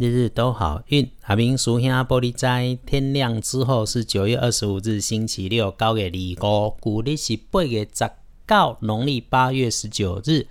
[0.00, 1.10] 日日都好运。
[1.22, 8.08] 阿明属兄玻璃斋，天亮之后是九月二十五日，星期六，九月二五，古历是八月十
[8.46, 10.46] 九，农历八月十九日。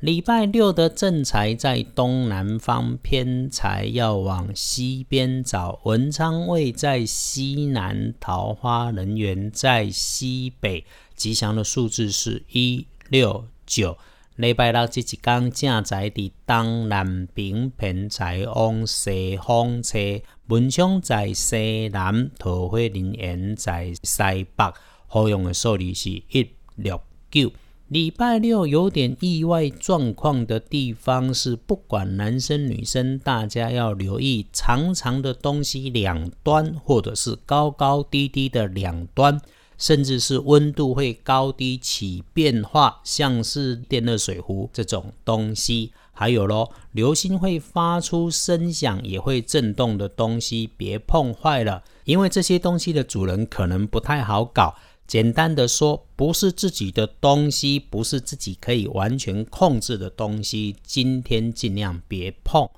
[0.00, 5.78] 礼拜六的正财在东南方，偏财要往西边找。
[5.84, 10.84] 文昌位在西南，桃花人缘在西北。
[11.14, 13.96] 吉祥的数字是一六九。
[14.40, 19.98] 礼拜六这一天，正在伫东南边，偏财往西方车。
[20.46, 24.72] 文昌在西南，桃花人缘在西北。
[25.06, 27.52] 好用的数字是一六九。
[27.88, 39.38] 礼拜六有点意外状况的地方是，不管男生女生，大家要留意长长的东西两端，或者是高高低低的两端，
[39.80, 45.92] 甚至是温度会高低起变化，像是电热水壶这种东西。
[46.12, 54.76] 还有咯，流星会发出声响，也会震动的东西，别碰坏了，因为这些东西的主人可能不太好搞。
[55.06, 62.68] 简单的说，不是自己的东西，不是自己可以完全控制的东西，今天尽量别碰。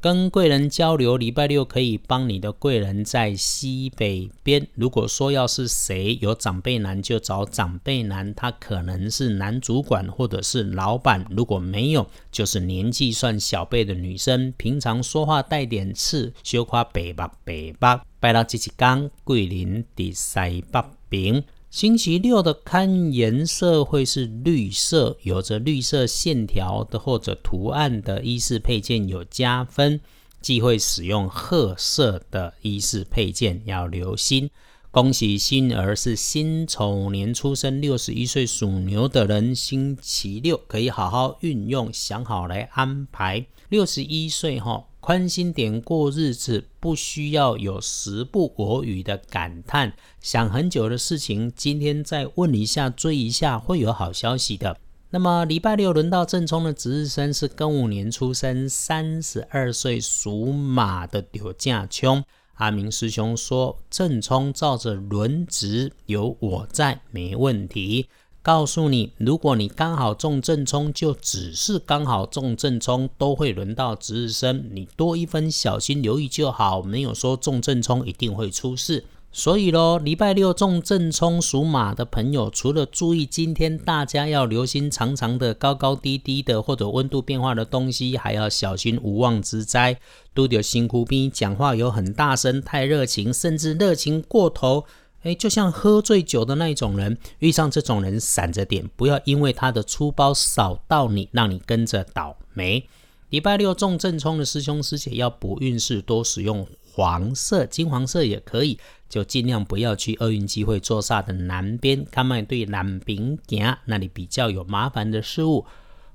[0.00, 4.64] 跟贵人交流，礼拜六可以帮你的贵人在西北边。
[4.76, 11.26] 如果说要是谁有长辈男，就找长辈男，他可能是男主管或者是老板。
[11.30, 18.00] 如果没有，就是年纪算小辈的女生，平常说话带点刺，羞夸北北北北。
[18.20, 21.42] 拜到这一天，桂林第西北边。
[21.70, 30.00] 星期六的看颜色会是绿色，有着绿色线条的或者图案的衣饰配件有加分，
[30.40, 34.48] 忌讳使用褐色的衣饰配件，要留心。
[34.90, 43.46] 恭喜新儿是辛丑年出生，六十一岁属牛的人，星期六可以好好运用，想好来安排。
[43.68, 44.87] 六十一岁哈。
[45.08, 49.90] 宽心点过日子，不需要有时不我与的感叹。
[50.20, 54.76] 想很久的事情，今天再问一下，追一下，会有好消息的。
[55.08, 62.22] 那么礼拜六轮到正冲的值日生是庚午年出生，三十二岁属马的柳架冲。
[62.56, 68.08] 阿明师兄说，正冲照着轮值有我在，没问题。
[68.42, 79.04] 告诉你，如果你刚好中正冲，就只是刚好中正冲，都会轮到值日生，你多一分小心留意就好，没有说中正冲一定会出事。
[79.30, 90.00] 所以咯，礼拜六中正冲属马的朋友，除了注意今天大家要留心长长的、高高低低的或者温度变化的东西，还要小心无妄之灾。
[90.32, 94.86] 都有辛苦兵讲话有很大声，太热情，甚至热情过头。
[95.22, 102.88] 哎，就像喝醉酒的那一种人，遇上这种人闪着点，不要因为他的粗包扫到你，让你跟着倒霉。
[103.30, 115.66] 礼拜六中正冲的师兄师姐要补运势，多使用黄色、金黄色也可以，就尽量不要去厄运机会坐煞的南边，看卖对南边行，那里比较有麻烦的事物。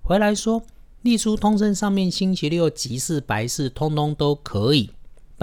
[0.01, 0.63] 回来说，
[1.03, 4.89] 立书通身上面星期六吉事白事，通通都可以。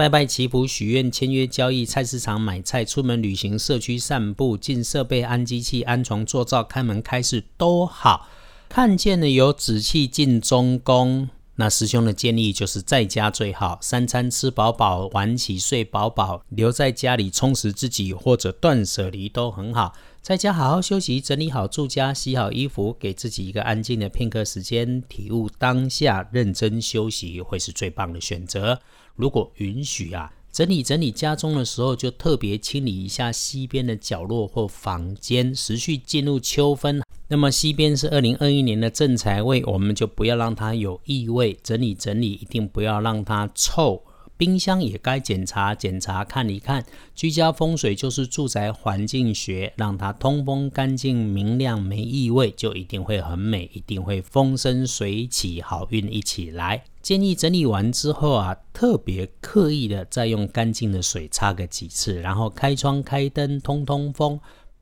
[0.01, 8.27] 拜拜祈福许愿签约交易菜市场买菜出门旅行社区散步进设备安机器安床做灶开门开市都好。
[8.67, 19.93] 看见了有紫气进中宫，那师兄的建议就是在家最好，三餐吃饱饱，晚起睡饱饱，留在家里充实自己或者断舍离都很好。
[20.21, 28.79] 在家好好休息，整理好住家，洗好衣服，给自己一个安静的片刻时间，体悟当下，认真休息会是最棒的选择。
[29.15, 35.53] 如果允许啊，整理整理家中的时候，就特别清理一下西边的角落或房间。
[35.53, 37.01] 时序进入秋分，
[37.31, 41.57] 那么西边是二零二一年的正财位，我们就不要让它有异味。
[41.63, 44.03] 整理整理，一定不要让它臭。
[44.35, 46.83] 冰箱也该检查检查看一看。
[47.15, 56.83] 居家风水就是住宅环境学，让它通风干净明亮没异味，就一定会很美，一定会风生水起，好运一起来。
[57.01, 64.37] 建议整理完之后啊，特别刻意的再用干净的水擦个几次，然后开窗开灯通通风。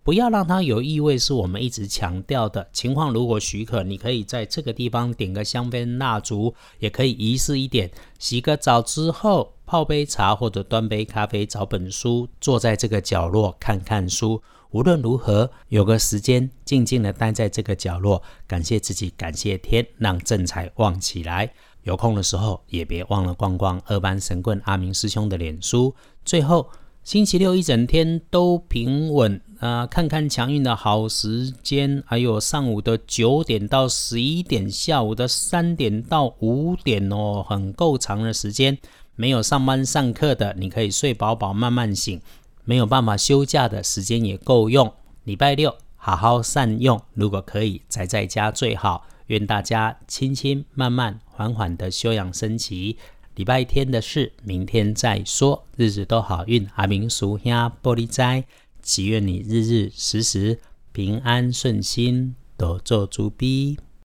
[0.10, 3.14] 不要让它有异味，是我们一直强调的情况。
[3.14, 7.92] 如果许可，你可以在这个地方点个香氛蜡烛，也可以仪式一点。
[8.18, 14.42] 洗个澡之后，泡杯茶或者端杯咖啡，找本书，坐在这个角落看看书。
[14.72, 21.54] 无论如何，有个时间静静的待在这个角落，感谢自己，感谢天，让正财旺起来。
[21.84, 25.94] 有空的时候，也别忘了逛逛二班神棍阿明师兄的脸书。
[26.26, 26.68] 最后。
[27.10, 29.88] 星期六一整天都平稳啊！
[29.88, 38.78] 看看强运的好时间，还有上午的九点到十一点，下午的三点到五点哦，很够长的时间。
[39.16, 42.20] 没有上班上课的，你可以睡饱饱慢慢醒；
[42.64, 44.94] 没有办法休假的时间也够用。
[45.24, 49.08] 礼拜六好好善用，如果可以宅在家最好。
[49.26, 52.98] 愿大家轻轻慢慢缓缓的休养生息。
[53.40, 55.66] 礼拜天的事，明天再说。
[55.78, 58.44] 日子都好运，阿明叔兄玻璃斋，
[58.82, 60.60] 祈愿你日日时时
[60.92, 63.78] 平安顺心，多做主逼。